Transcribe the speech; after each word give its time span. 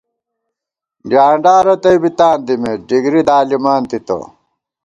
ڈیانڈا 1.09 1.55
رتئ 1.65 1.95
بی 2.01 2.09
تاندِمېت، 2.19 2.79
ڈِگری 2.87 3.21
دالِمانتِتہ 3.27 4.19